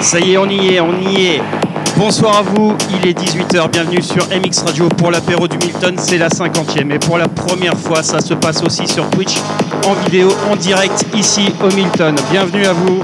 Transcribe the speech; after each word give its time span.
Ça 0.00 0.18
y 0.18 0.32
est, 0.32 0.38
on 0.38 0.48
y 0.48 0.74
est, 0.74 0.80
on 0.80 0.98
y 0.98 1.26
est. 1.26 1.42
Bonsoir 1.96 2.38
à 2.38 2.42
vous, 2.42 2.74
il 2.90 3.06
est 3.06 3.18
18h, 3.18 3.70
bienvenue 3.70 4.00
sur 4.00 4.26
MX 4.28 4.62
Radio 4.64 4.88
pour 4.88 5.10
l'apéro 5.10 5.46
du 5.46 5.58
Milton, 5.58 5.94
c'est 5.98 6.16
la 6.16 6.28
50e 6.28 6.90
et 6.90 6.98
pour 6.98 7.18
la 7.18 7.28
première 7.28 7.76
fois 7.76 8.02
ça 8.02 8.20
se 8.20 8.32
passe 8.32 8.62
aussi 8.62 8.88
sur 8.88 9.08
Twitch 9.10 9.34
en 9.86 9.92
vidéo, 10.04 10.30
en 10.50 10.56
direct 10.56 11.04
ici 11.14 11.52
au 11.62 11.74
Milton. 11.74 12.14
Bienvenue 12.30 12.64
à 12.64 12.72
vous, 12.72 13.02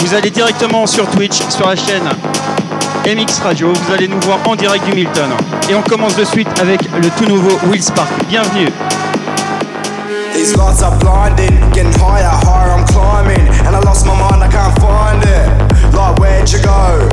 vous 0.00 0.14
allez 0.14 0.30
directement 0.30 0.86
sur 0.88 1.08
Twitch, 1.10 1.38
sur 1.48 1.68
la 1.68 1.76
chaîne 1.76 2.08
MX 3.06 3.38
Radio, 3.44 3.72
vous 3.72 3.92
allez 3.94 4.08
nous 4.08 4.20
voir 4.22 4.38
en 4.46 4.56
direct 4.56 4.84
du 4.84 4.94
Milton. 4.94 5.30
Et 5.70 5.76
on 5.76 5.82
commence 5.82 6.16
de 6.16 6.24
suite 6.24 6.48
avec 6.60 6.80
le 7.00 7.08
tout 7.10 7.30
nouveau 7.30 7.56
Will 7.70 7.82
Spark, 7.82 8.10
bienvenue. 8.28 8.68
These 10.34 10.56
are 10.58 10.98
blinding, 10.98 11.60
getting 11.72 11.92
higher, 11.92 12.26
higher 12.26 12.72
I'm 12.72 12.84
climbing, 12.86 13.46
and 13.64 13.76
I 13.76 13.80
lost 13.84 14.06
my 14.06 14.14
mind, 14.14 14.42
I 14.42 14.48
can't 14.48 14.76
find 14.80 15.22
it. 15.22 15.61
Like, 15.92 16.18
where'd 16.18 16.50
you 16.50 16.60
go? 16.64 17.08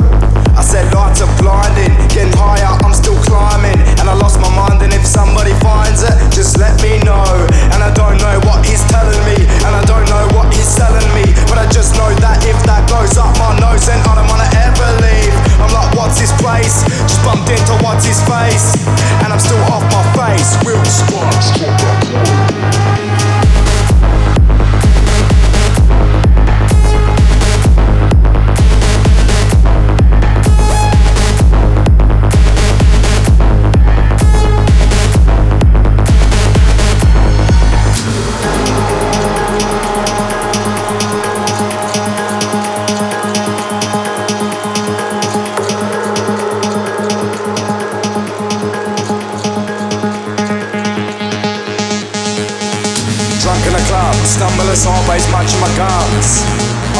I 0.56 0.62
said 0.64 0.92
lights 0.92 1.20
are 1.20 1.30
blinding, 1.40 1.92
getting 2.12 2.32
higher, 2.36 2.68
I'm 2.84 2.92
still 2.92 3.16
climbing, 3.24 3.76
and 4.00 4.08
I 4.08 4.14
lost 4.16 4.40
my 4.40 4.50
mind. 4.52 4.82
And 4.82 4.92
if 4.92 5.04
somebody 5.06 5.52
finds 5.60 6.02
it, 6.02 6.12
just 6.32 6.58
let 6.58 6.76
me 6.82 7.00
know. 7.04 7.24
And 7.72 7.80
I 7.80 7.92
don't 7.94 8.18
know 8.20 8.36
what 8.44 8.64
he's 8.64 8.84
telling 8.92 9.20
me, 9.24 9.36
and 9.64 9.72
I 9.72 9.82
don't 9.84 10.04
know 10.08 10.24
what 10.36 10.52
he's 10.52 10.68
selling 10.68 11.06
me, 11.16 11.24
but 11.48 11.56
I 11.56 11.64
just 11.72 11.96
know 11.96 12.12
that 12.24 12.44
if 12.44 12.58
that 12.68 12.84
goes 12.88 13.16
up 13.16 13.32
my 13.40 13.56
nose, 13.56 13.88
then 13.88 14.00
I 14.04 14.12
don't 14.16 14.28
wanna 14.28 14.50
ever 14.64 14.88
leave. 15.00 15.34
I'm 15.60 15.72
like, 15.72 15.92
what's 15.96 16.20
his 16.20 16.32
place? 16.40 16.84
Just 17.08 17.24
bumped 17.24 17.48
into 17.48 17.74
what's 17.84 18.04
his 18.04 18.20
face, 18.28 18.76
and 19.24 19.32
I'm 19.32 19.40
still 19.40 19.60
off 19.72 19.84
my 19.88 20.04
face. 20.16 20.56
Real 20.66 20.80
sparks, 20.84 21.56
Drunk 21.56 22.89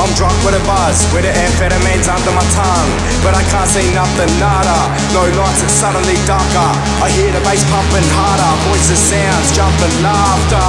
I'm 0.00 0.08
drunk 0.16 0.32
with 0.48 0.56
a 0.56 0.64
buzz, 0.64 1.04
with 1.12 1.28
the 1.28 1.32
amphetamines 1.36 2.08
under 2.08 2.32
my 2.32 2.40
tongue. 2.56 2.90
But 3.20 3.36
I 3.36 3.44
can't 3.52 3.68
see 3.68 3.84
nothing, 3.92 4.32
nada. 4.40 4.88
No 5.12 5.28
lights, 5.36 5.60
it's 5.60 5.76
suddenly 5.76 6.16
darker. 6.24 6.72
I 7.04 7.12
hear 7.12 7.28
the 7.28 7.44
bass 7.44 7.60
pumping 7.68 8.08
harder, 8.16 8.48
voices, 8.72 8.96
sounds, 8.96 9.52
jumping 9.52 9.92
laughter. 10.00 10.64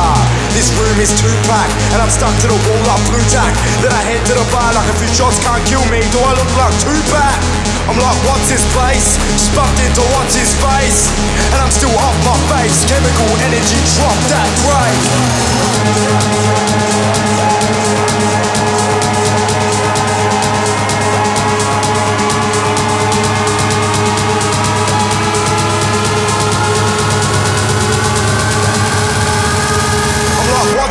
This 0.51 0.67
room 0.75 0.99
is 0.99 1.15
too 1.15 1.31
packed, 1.47 1.71
and 1.95 2.03
I'm 2.03 2.11
stuck 2.11 2.35
to 2.43 2.47
the 2.51 2.59
wall 2.59 2.83
like 2.91 2.99
Blu 3.07 3.23
Tack. 3.31 3.55
Then 3.79 3.95
I 3.95 4.03
head 4.03 4.19
to 4.27 4.35
the 4.35 4.43
bar 4.51 4.67
like 4.75 4.91
a 4.91 4.95
few 4.99 5.07
shots 5.15 5.39
can't 5.39 5.63
kill 5.63 5.87
me. 5.87 6.03
Do 6.11 6.19
I 6.19 6.35
look 6.35 6.51
like 6.59 6.75
too 6.83 6.91
Tupac? 6.91 7.39
I'm 7.87 7.95
like, 7.95 8.19
what's 8.27 8.51
his 8.51 8.67
place? 8.75 9.15
Bumped 9.55 9.79
into 9.79 10.03
what's 10.11 10.35
his 10.35 10.51
face. 10.59 11.07
And 11.55 11.59
I'm 11.63 11.71
still 11.71 11.95
off 12.03 12.19
my 12.27 12.35
face. 12.51 12.83
Chemical 12.83 13.31
energy, 13.47 13.79
drop 13.95 14.19
that 14.27 14.51
break. 14.67 14.99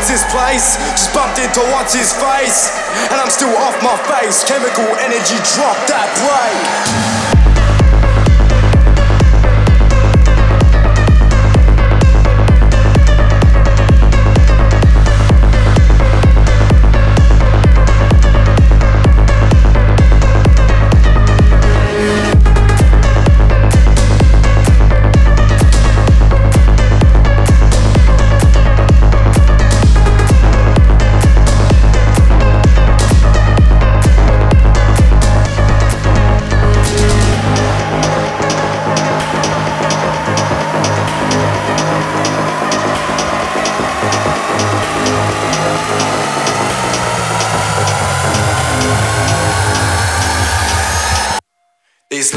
What's 0.00 0.08
his 0.08 0.24
place? 0.32 0.76
Just 0.96 1.12
bumped 1.12 1.38
into 1.38 1.60
what's 1.76 1.92
his 1.92 2.10
face. 2.14 2.72
And 3.12 3.20
I'm 3.20 3.28
still 3.28 3.54
off 3.56 3.76
my 3.82 3.96
face. 4.08 4.42
Chemical 4.44 4.88
energy, 4.96 5.36
drop 5.52 5.76
that 5.92 6.08
break. 6.16 7.19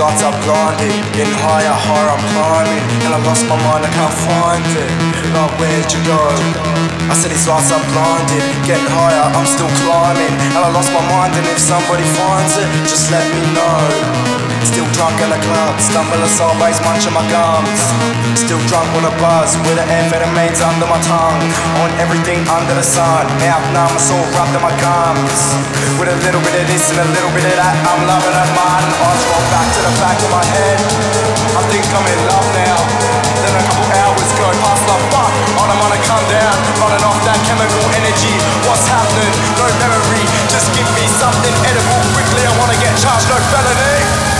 Lights 0.03 0.23
are 0.23 0.35
blinding, 0.43 0.99
getting 1.15 1.37
higher, 1.39 1.71
higher 1.71 2.09
I'm 2.11 2.23
climbing. 2.35 2.83
And 3.07 3.11
I 3.15 3.19
lost 3.23 3.47
my 3.47 3.55
mind, 3.55 3.87
I 3.87 3.91
can't 3.95 4.17
find 4.27 4.65
it. 4.75 4.89
Like 5.31 5.55
where'd 5.59 5.87
you 5.95 6.01
go? 6.03 6.19
I 7.07 7.13
said 7.15 7.31
these 7.31 7.47
lights 7.47 7.71
are 7.71 7.83
blinding, 7.95 8.43
getting 8.67 8.89
higher, 8.91 9.25
I'm 9.31 9.47
still 9.47 9.71
climbing. 9.87 10.33
And 10.55 10.61
I 10.67 10.69
lost 10.75 10.91
my 10.91 11.03
mind 11.07 11.31
and 11.39 11.47
if 11.47 11.59
somebody 11.59 12.03
finds 12.19 12.59
it, 12.59 12.67
just 12.83 13.11
let 13.11 13.23
me 13.31 13.41
know 13.55 14.42
Still 14.63 14.87
drunk 14.95 15.19
in 15.19 15.27
the 15.27 15.41
club, 15.43 15.75
stumble 15.75 16.23
as 16.23 16.39
always, 16.39 16.79
munching 16.87 17.11
my 17.11 17.23
gums. 17.27 17.83
Still 18.39 18.63
drunk 18.71 18.87
with 18.95 19.03
a 19.03 19.13
buzz, 19.19 19.59
with 19.67 19.75
the 19.75 19.85
amphetamines 19.85 20.63
under 20.63 20.87
my 20.87 20.99
tongue. 21.03 21.43
On 21.83 21.91
everything 21.99 22.39
under 22.47 22.71
the 22.71 22.81
sun, 22.81 23.27
mouth 23.43 23.67
numb, 23.75 23.91
it's 23.91 24.07
all 24.07 24.23
rubbed 24.31 24.55
in 24.55 24.63
my 24.63 24.71
gums. 24.79 25.39
With 25.99 26.07
a 26.07 26.17
little 26.23 26.39
bit 26.41 26.55
of 26.55 26.65
this 26.71 26.89
and 26.95 27.03
a 27.03 27.07
little 27.11 27.33
bit 27.35 27.43
of 27.43 27.55
that, 27.59 27.75
I'm 27.91 28.07
loving 28.07 28.31
it, 28.31 28.49
man. 28.55 28.83
Eyes 29.03 29.23
roll 29.27 29.45
back 29.51 29.67
to 29.67 29.81
the 29.83 29.93
back 29.99 30.17
of 30.23 30.31
my 30.31 30.45
head. 30.55 30.79
I 31.59 31.61
think 31.67 31.83
I'm 31.91 32.07
in 32.07 32.19
love 32.31 32.47
now. 32.55 32.77
Then 33.43 33.53
a 33.59 33.63
couple 33.67 33.87
hours 33.99 34.29
go 34.39 34.47
past 34.63 34.87
the 34.87 34.95
fuck 35.11 35.33
I 35.59 35.67
don't 35.67 35.75
wanna 35.83 35.99
come 36.07 36.23
down 36.31 36.55
Running 36.79 37.03
off 37.03 37.19
that 37.27 37.35
chemical 37.43 37.83
energy. 37.99 38.31
What's 38.63 38.87
happening? 38.87 39.35
No 39.59 39.67
memory. 39.83 40.23
Just 40.47 40.71
give 40.71 40.87
me 40.95 41.03
something 41.19 41.51
edible. 41.67 41.99
Quickly 42.15 42.47
I 42.47 42.53
wanna 42.55 42.79
get 42.79 42.95
charged, 43.03 43.27
no 43.27 43.35
felony 43.51 44.32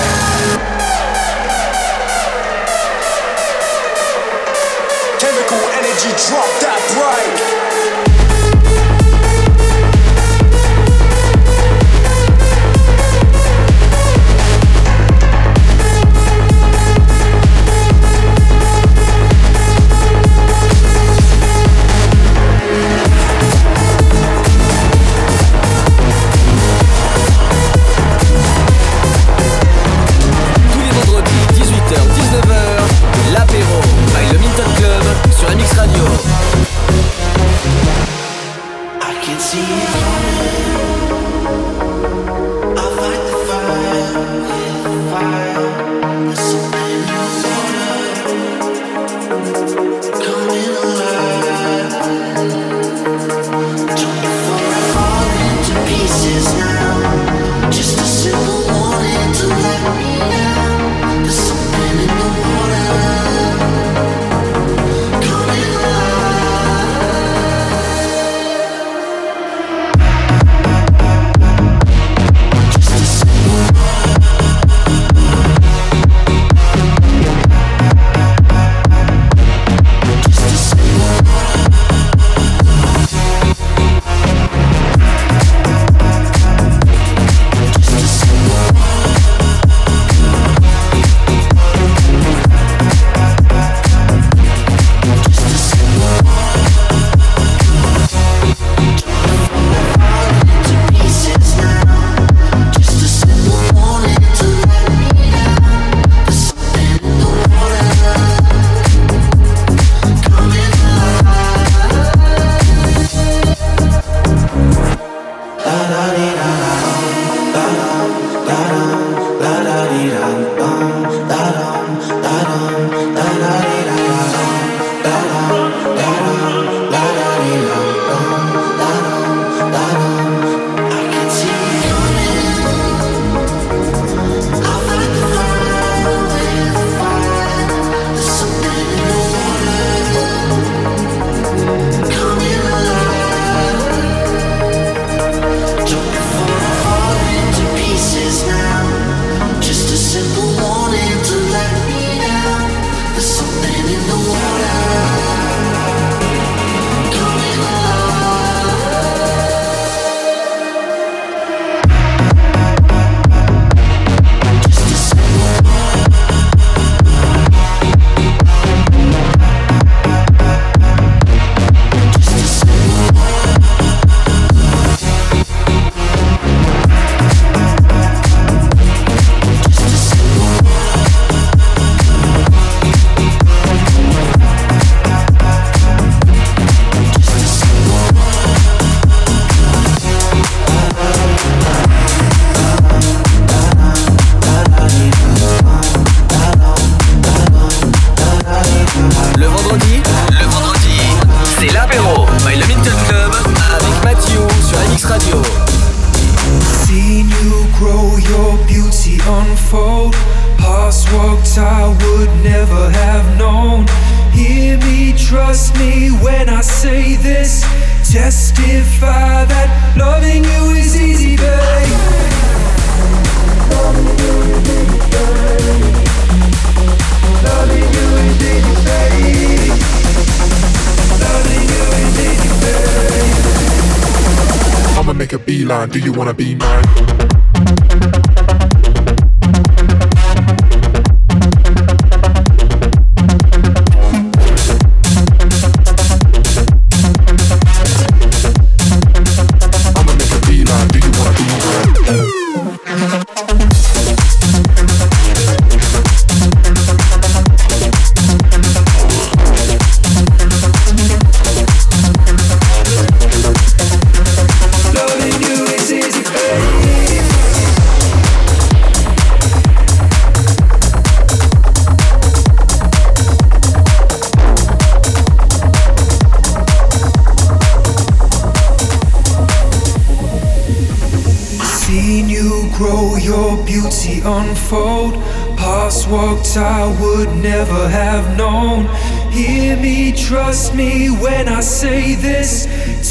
Chemical 5.93 6.09
energy, 6.09 6.27
drop 6.27 6.49
that 6.61 6.81
break 6.95 7.72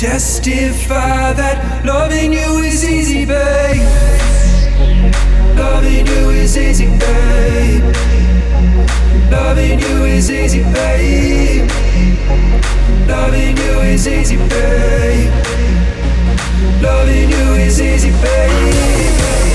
testify 0.00 1.33
that 1.35 1.85
loving 1.85 2.33
you 2.33 2.59
is 2.64 2.85
easy, 2.85 3.25
babe. 3.25 3.87
Loving 5.57 6.07
you 6.07 6.31
is 6.31 6.57
easy, 6.57 6.87
babe. 6.87 7.85
Loving 9.31 9.78
you 9.78 10.04
is 10.04 10.31
easy, 10.31 10.62
babe. 10.62 11.71
Loving 13.09 13.57
you 13.57 13.81
is 13.81 14.07
easy, 14.09 14.37
babe. 14.37 15.33
Loving 16.83 17.31
you 17.31 17.54
is 17.54 17.81
easy, 17.81 18.11
babe. 18.11 19.51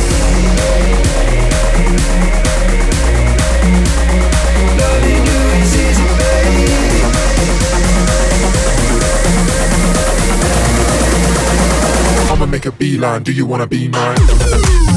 Make 12.50 12.66
a 12.66 12.72
beeline. 12.72 13.24
Do 13.24 13.32
you 13.32 13.46
wanna 13.46 13.68
be 13.68 13.88
mine? 13.88 14.97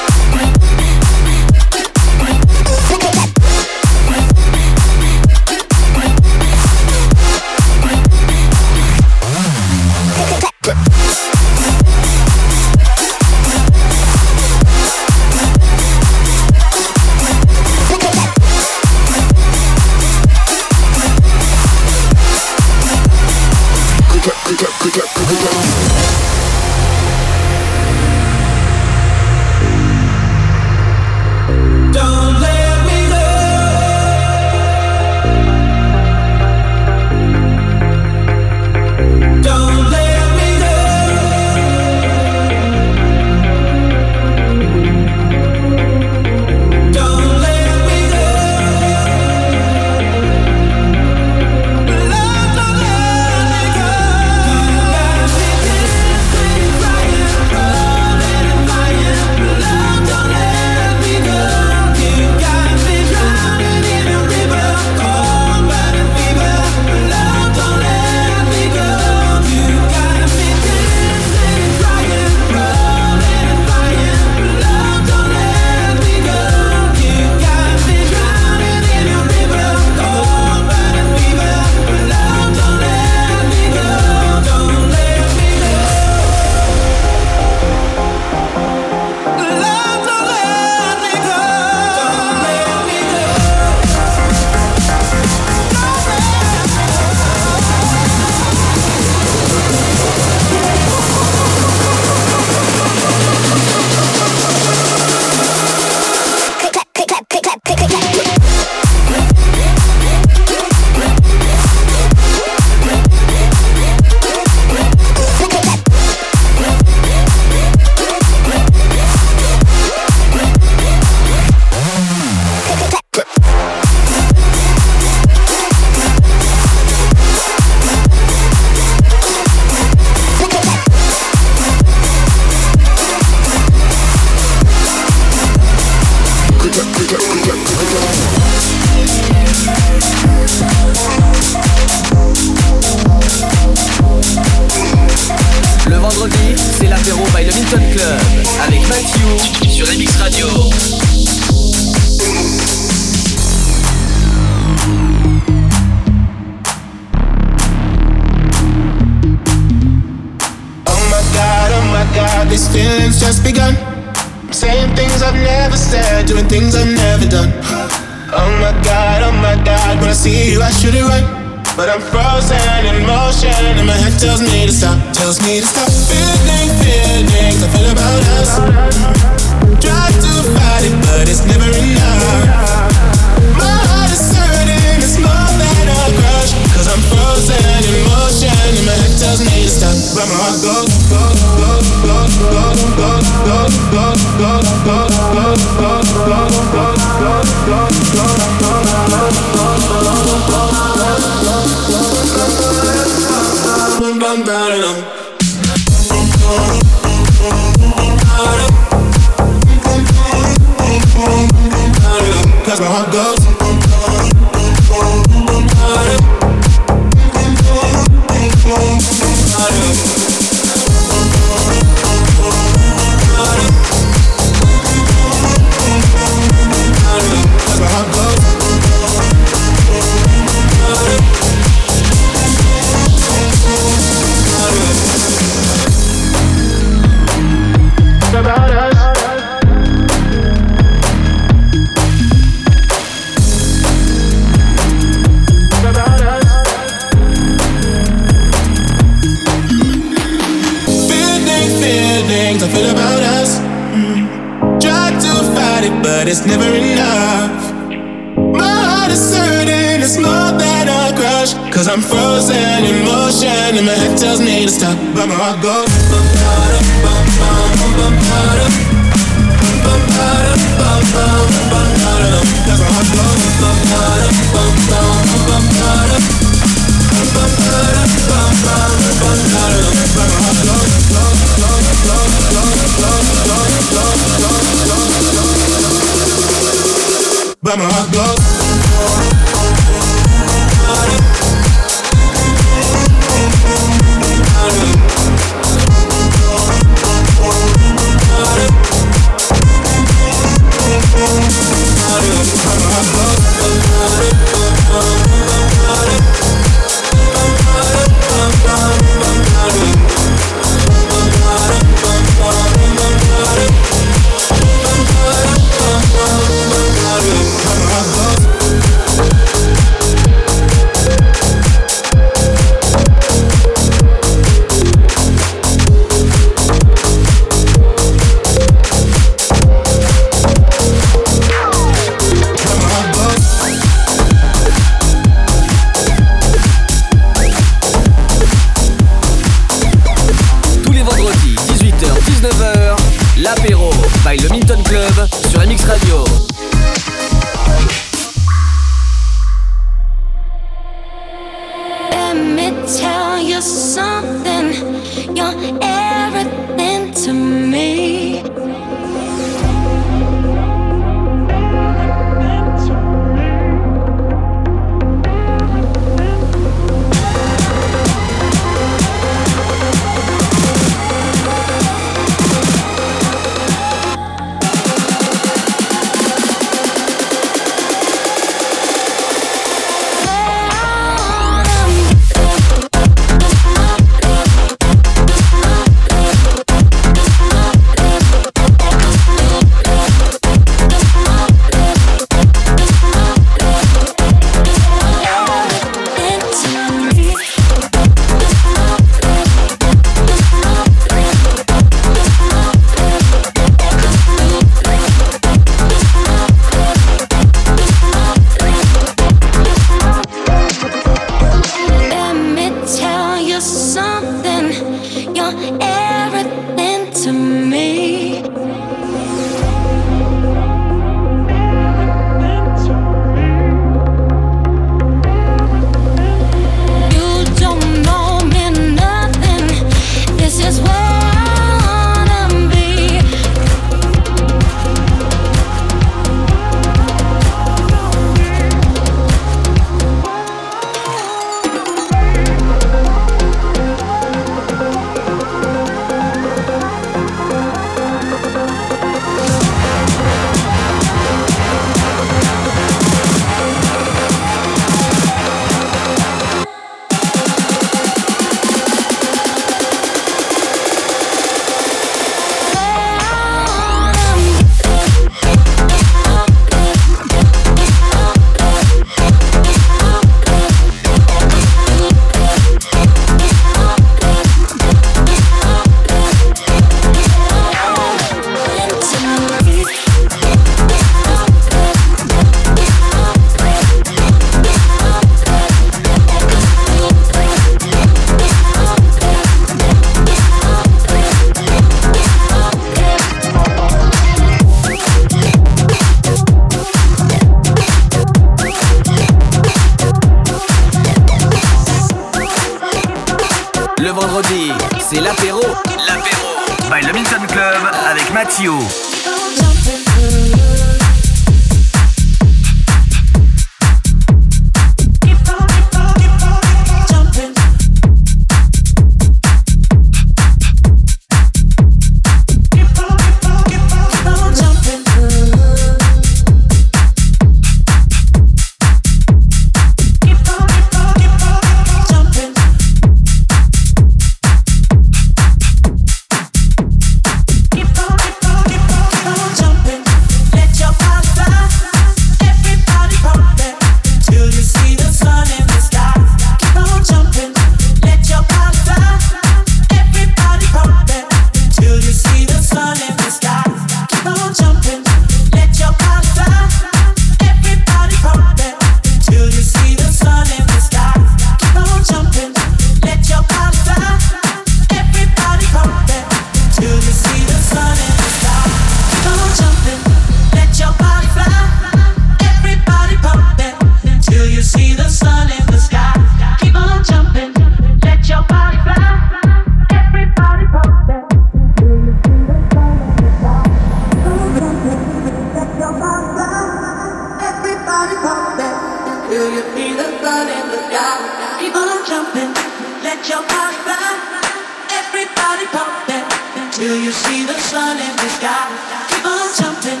body 595.52 595.66
pumping 595.66 596.24
till 596.72 596.96
you 596.96 597.12
see 597.12 597.44
the 597.44 597.58
sun 597.68 597.96
in 597.98 598.14
the 598.16 598.28
sky. 598.38 598.64
Keep 599.08 599.26
on 599.26 599.48
jumping, 599.58 600.00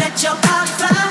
let 0.00 0.22
your 0.22 0.36
body 0.46 0.72
fly. 0.80 1.04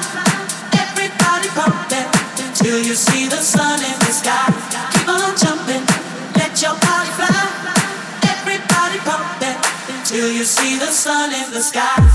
Everybody 0.84 1.50
pumping 1.60 2.08
till 2.56 2.80
you 2.80 2.96
see 2.96 3.28
the 3.28 3.38
sun 3.38 3.80
in 3.80 3.98
the 4.06 4.12
sky. 4.12 4.48
Keep 4.94 5.08
on 5.08 5.38
jumping, 5.38 5.86
let 6.36 6.54
your 6.62 6.76
body 6.82 7.12
fly. 7.20 7.42
Everybody 8.34 8.98
pumping 9.10 9.58
till 10.06 10.32
you 10.32 10.46
see 10.46 10.80
the 10.80 10.92
sun 10.92 11.32
in 11.34 11.52
the 11.52 11.62
sky. 11.62 12.15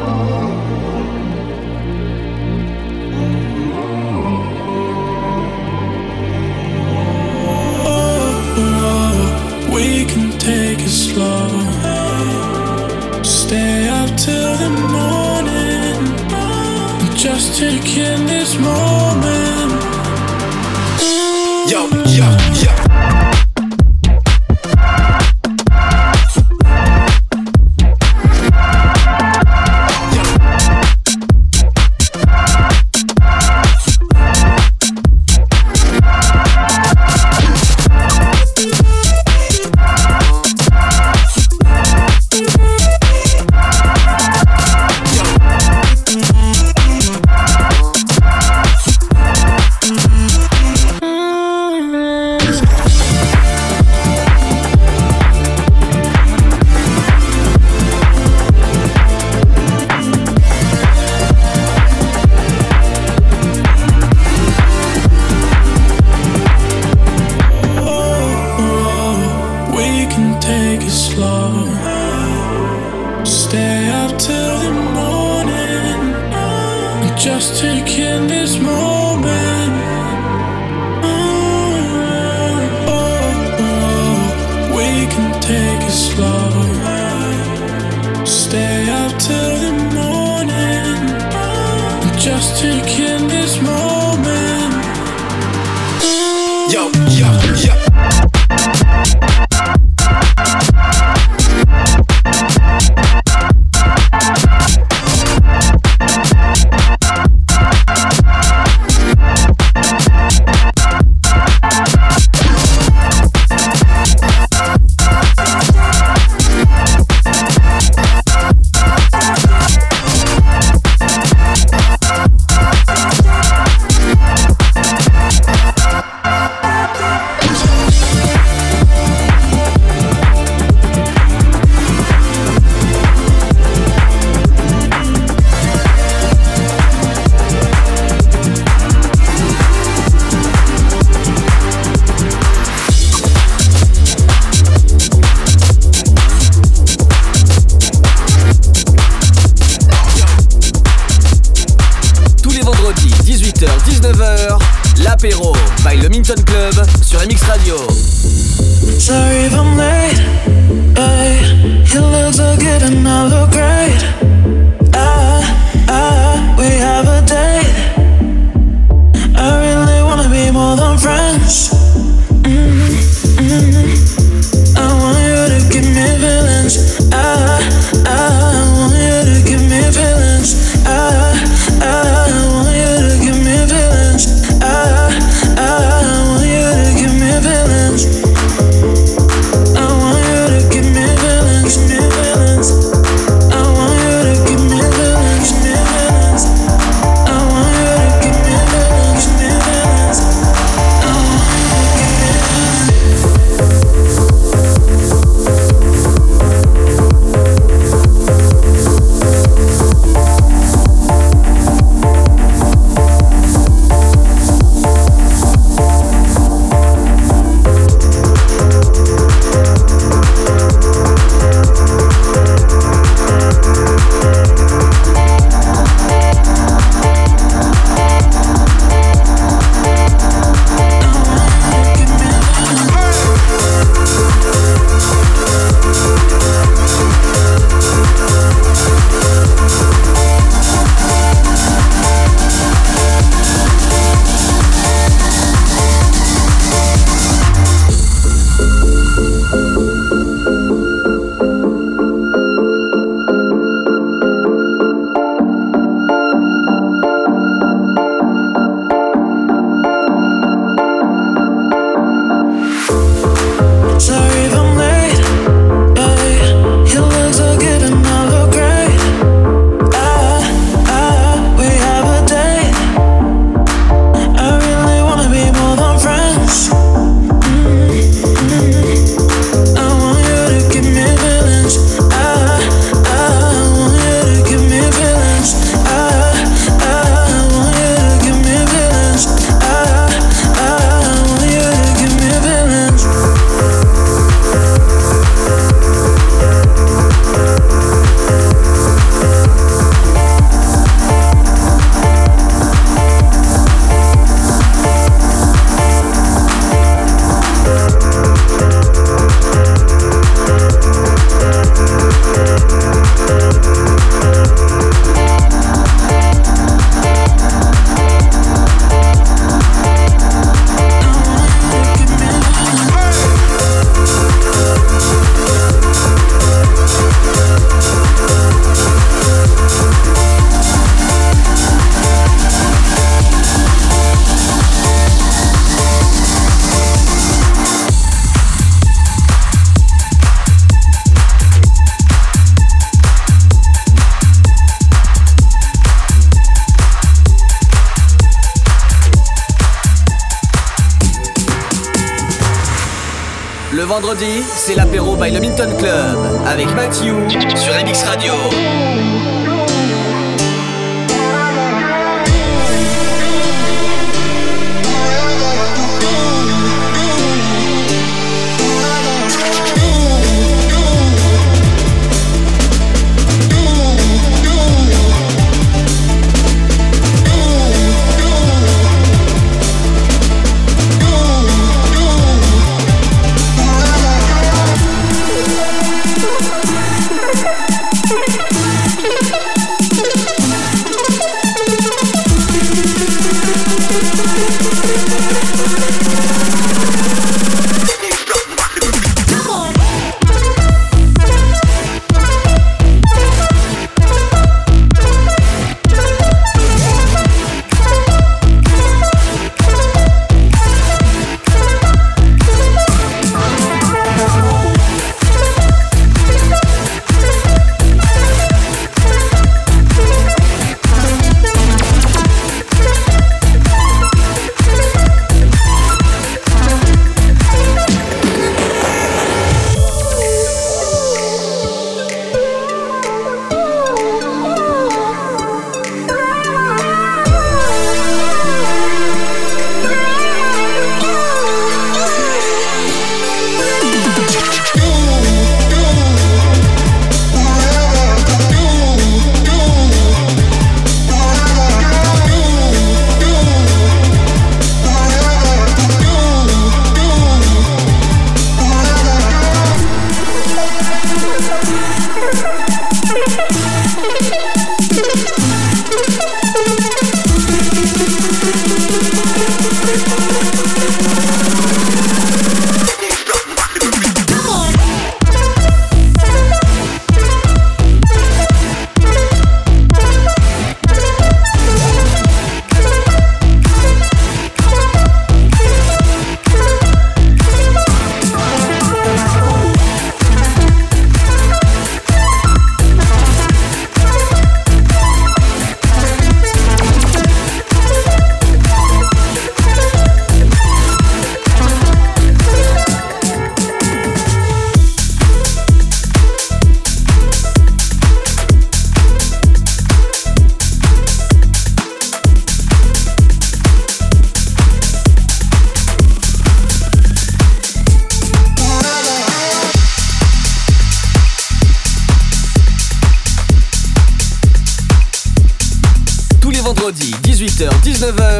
C'est 354.71 354.77
l'apéro 354.77 355.10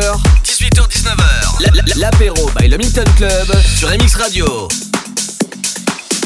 18h-19h. 0.01 1.99
L'apéro 1.99 2.49
by 2.59 2.67
le 2.67 2.77
Milton 2.77 3.05
Club 3.17 3.55
sur 3.77 3.89
MX 3.89 4.15
Radio. 4.15 4.67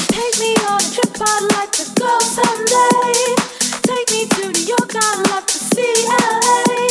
Take 0.08 0.38
me 0.40 0.54
on 0.66 0.76
a 0.76 0.90
trip 0.92 1.20
I'd 1.20 1.42
like 1.52 1.72
to 1.72 1.84
go 2.00 2.18
someday. 2.20 3.34
Take 3.82 4.10
me 4.12 4.26
to 4.28 4.48
New 4.52 4.66
York, 4.66 4.94
I'd 4.94 5.28
love 5.28 5.44
to 5.46 5.58
see 5.58 6.06
LA. 6.08 6.85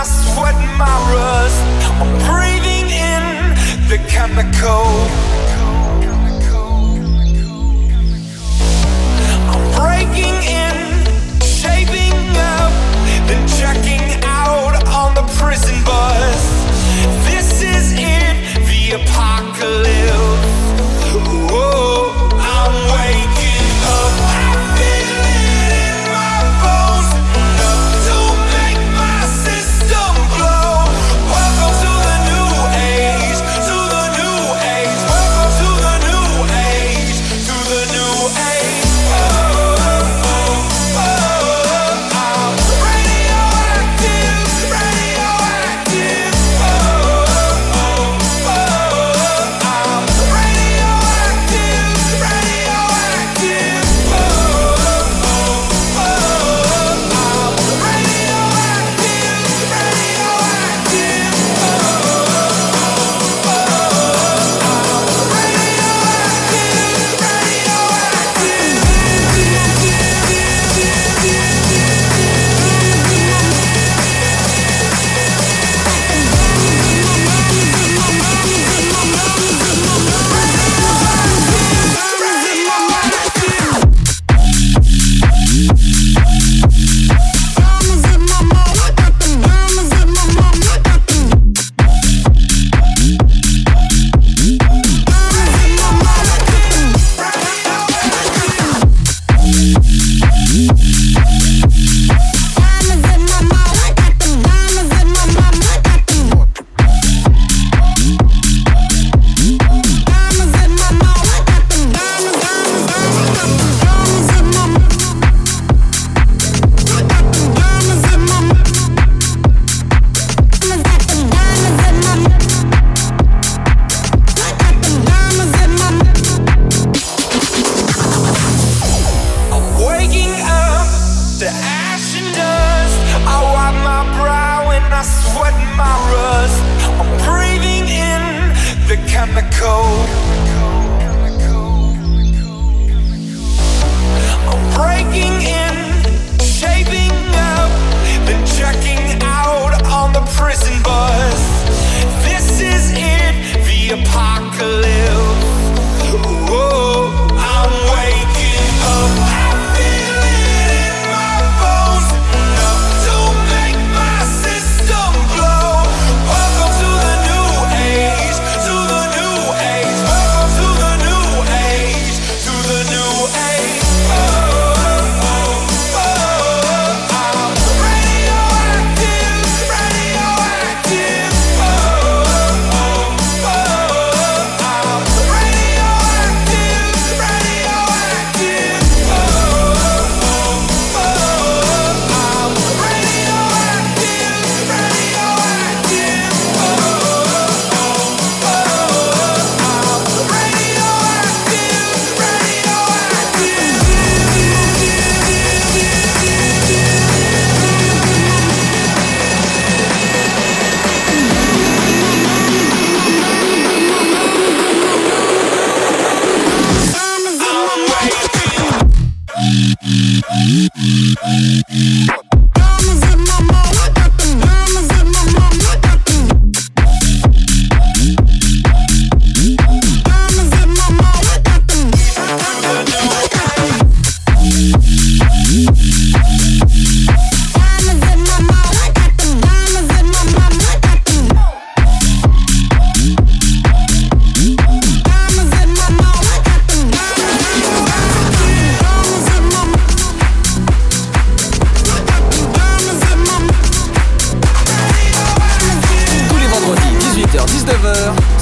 I 0.00 0.04
sweat 0.04 0.54
my 0.78 0.94
rust. 1.10 1.58
I'm 1.98 2.12
breathing 2.30 2.86
in 2.86 3.24
the 3.90 3.98
chemical. 4.06 4.86
I'm 9.50 9.64
breaking 9.74 10.38
in, 10.46 10.78
shaping 11.42 12.14
up, 12.54 12.70
then 13.26 13.42
checking 13.58 14.22
out 14.22 14.86
on 14.86 15.14
the 15.16 15.26
prison 15.36 15.82
bus. 15.84 16.44
This 17.26 17.60
is 17.60 17.92
it, 17.98 18.36
the 18.68 19.02
apocalypse. 19.02 20.47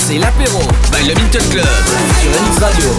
c'est 0.06 0.18
l'apéro 0.18 0.60
by 0.92 1.08
Le 1.08 1.14
Minton 1.14 1.44
Club 1.50 1.66
sur 2.20 2.30
NX 2.30 2.58
Radio. 2.60 2.90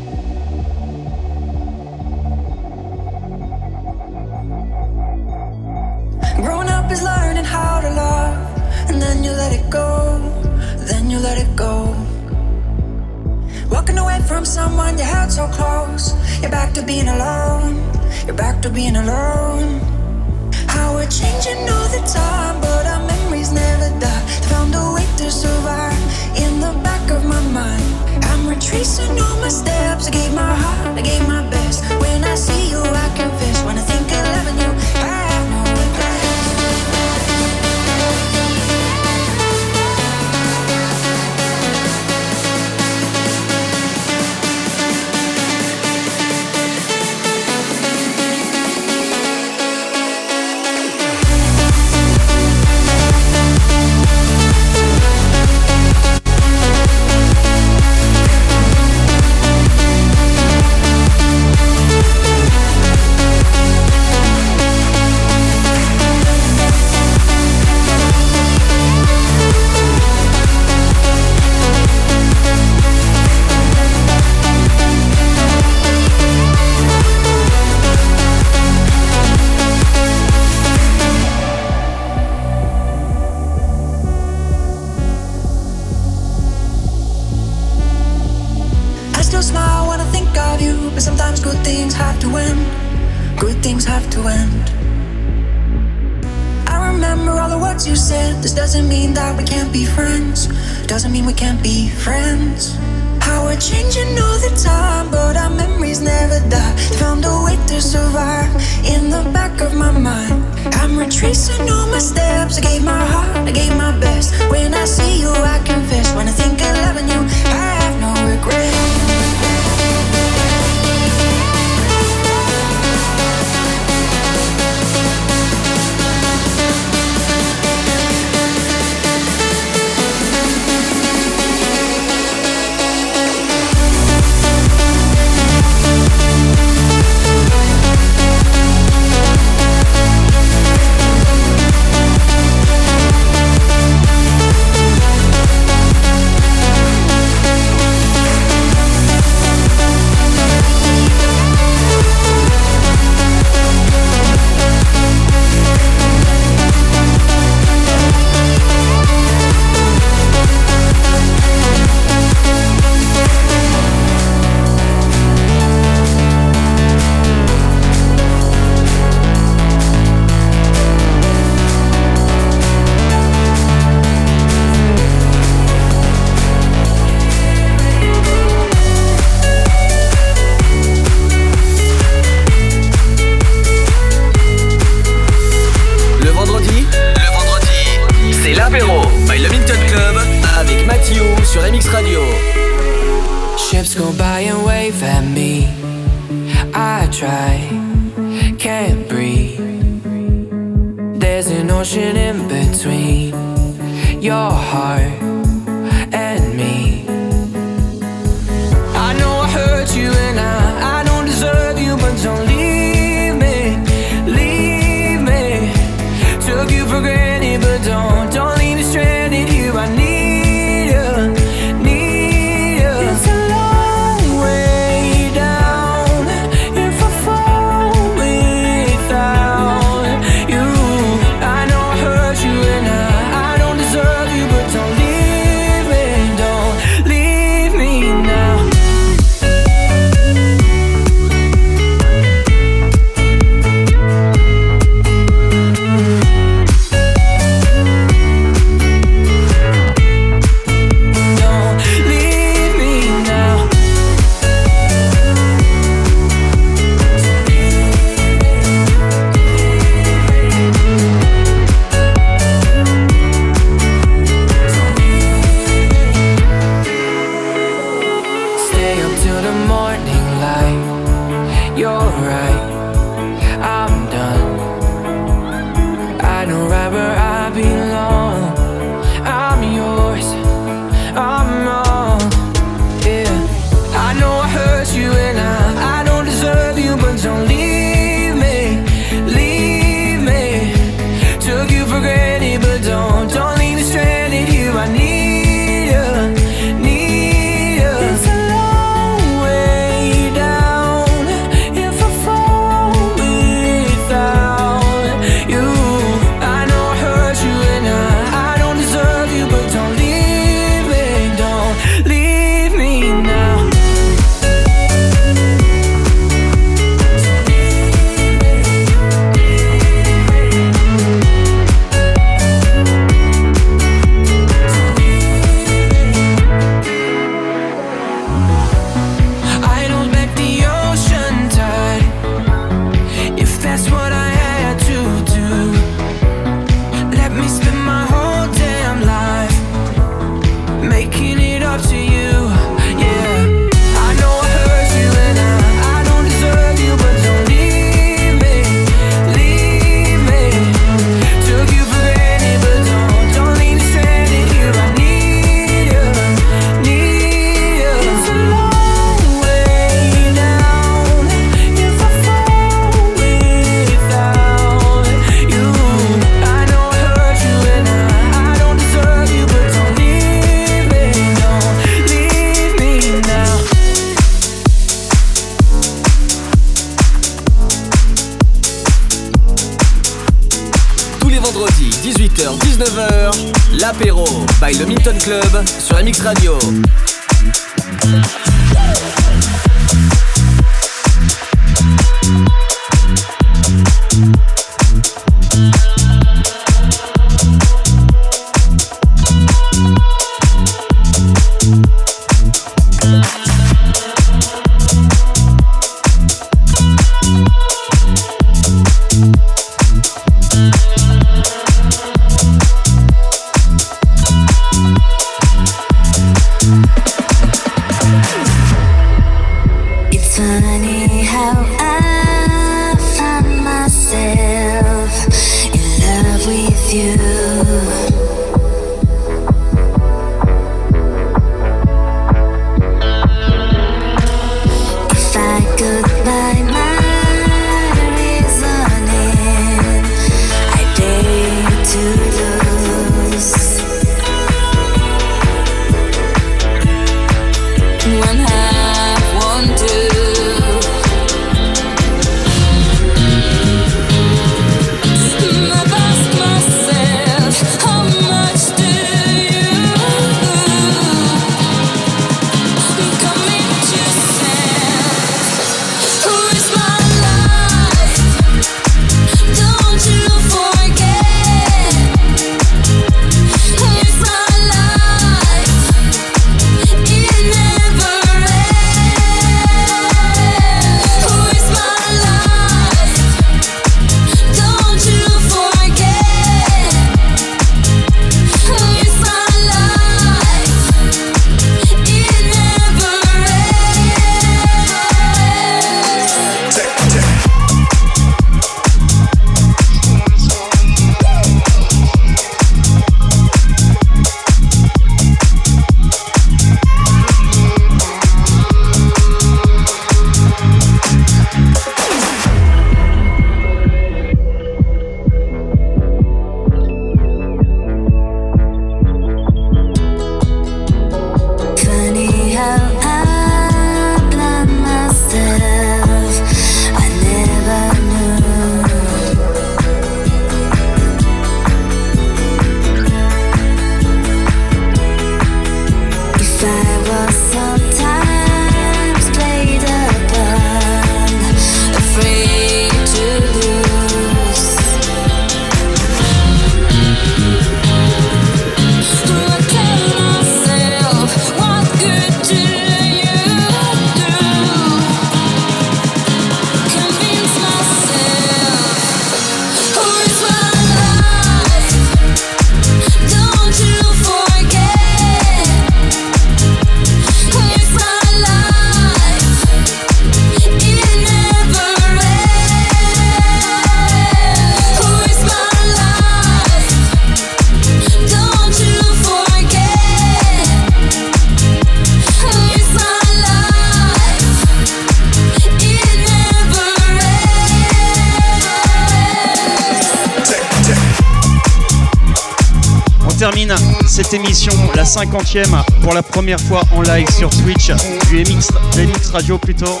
50e 595.10 595.82
pour 596.02 596.14
la 596.14 596.22
première 596.22 596.60
fois 596.60 596.82
en 596.92 597.02
live 597.02 597.28
sur 597.36 597.50
Twitch 597.50 597.90
du 598.28 598.36
MX, 598.36 598.68
MX 598.96 599.30
Radio 599.32 599.58
plutôt. 599.58 600.00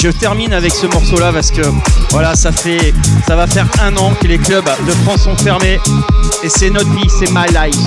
Je 0.00 0.08
termine 0.10 0.52
avec 0.52 0.72
ce 0.72 0.86
morceau 0.86 1.18
là 1.18 1.32
parce 1.32 1.50
que 1.50 1.62
voilà 2.10 2.36
ça 2.36 2.52
fait 2.52 2.94
ça 3.26 3.34
va 3.34 3.48
faire 3.48 3.66
un 3.82 3.96
an 3.96 4.12
que 4.20 4.28
les 4.28 4.38
clubs 4.38 4.68
de 4.86 4.92
France 5.04 5.22
sont 5.22 5.36
fermés 5.36 5.80
et 6.44 6.48
c'est 6.48 6.70
notre 6.70 6.90
vie, 6.90 7.08
c'est 7.18 7.30
my 7.32 7.48
life, 7.48 7.80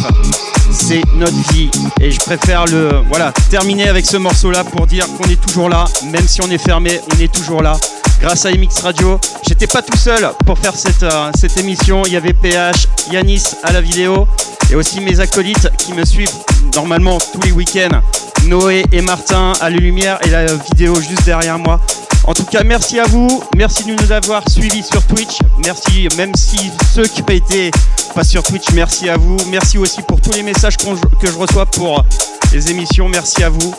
c'est 0.72 1.02
notre 1.16 1.54
vie 1.54 1.72
et 2.02 2.12
je 2.12 2.20
préfère 2.20 2.66
le 2.66 3.02
voilà 3.08 3.32
terminer 3.50 3.88
avec 3.88 4.06
ce 4.06 4.18
morceau 4.18 4.52
là 4.52 4.66
pour 4.66 4.88
dire 4.88 5.06
qu'on 5.18 5.30
est 5.30 5.40
toujours 5.40 5.70
là, 5.70 5.86
même 6.12 6.28
si 6.28 6.42
on 6.42 6.52
est 6.52 6.58
fermé, 6.58 7.00
on 7.16 7.20
est 7.20 7.34
toujours 7.34 7.62
là 7.62 7.78
grâce 8.20 8.46
à 8.46 8.52
MX 8.52 8.82
Radio. 8.84 9.20
J'étais 9.48 9.68
pas 9.68 9.82
tout 9.82 9.98
seul 9.98 10.30
pour 10.46 10.60
faire 10.60 10.76
cette, 10.76 11.04
euh, 11.04 11.32
cette 11.40 11.58
émission. 11.58 12.04
Il 12.06 12.12
y 12.12 12.18
avait 12.18 12.34
PH, 12.34 12.88
Yanis 13.12 13.44
à 13.64 13.72
la 13.72 13.80
vidéo 13.80 14.28
et 14.70 14.76
aussi 14.76 15.02
mes 15.02 15.20
acolytes 15.20 15.70
qui 15.78 15.94
me 15.94 16.06
suivent 16.06 16.32
normalement 16.76 17.18
tous 17.18 17.42
les 17.42 17.52
week-ends. 17.52 18.02
Noé 18.46 18.84
et 18.92 19.02
Martin 19.02 19.54
à 19.62 19.70
la 19.70 19.78
lumière 19.78 20.20
et 20.26 20.30
la 20.30 20.46
vidéo 20.46 20.96
juste 20.96 21.26
derrière 21.26 21.60
moi. 21.60 21.80
En 22.26 22.34
tout 22.34 22.46
cas, 22.46 22.64
merci 22.64 23.00
à 23.00 23.06
vous. 23.06 23.44
Merci 23.56 23.86
de 23.86 24.02
nous 24.02 24.12
avoir 24.12 24.48
suivis 24.50 24.84
sur 24.84 25.04
Twitch. 25.04 25.40
Merci, 25.66 26.08
même 26.18 26.36
si 26.36 26.72
ceux 26.94 27.06
qui 27.06 27.22
n'ont 27.22 27.30
été 27.30 27.72
pas 28.14 28.24
sur 28.24 28.44
Twitch, 28.44 28.72
merci 28.74 29.10
à 29.10 29.18
vous. 29.18 29.38
Merci 29.50 29.78
aussi 29.78 30.02
pour 30.02 30.22
tous 30.22 30.32
les 30.34 30.44
messages 30.44 30.78
que 30.78 31.28
je 31.28 31.38
reçois 31.38 31.66
pour 31.66 32.04
les 32.54 32.70
émissions. 32.70 33.10
Merci 33.10 33.44
à 33.44 33.50
vous. 33.50 33.74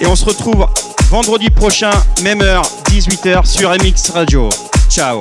Et 0.00 0.06
on 0.06 0.16
se 0.16 0.24
retrouve 0.24 0.66
vendredi 1.10 1.50
prochain, 1.50 1.92
même 2.22 2.42
heure, 2.42 2.64
18h 2.90 3.46
sur 3.46 3.70
MX 3.70 4.10
Radio. 4.12 4.48
Ciao 4.90 5.20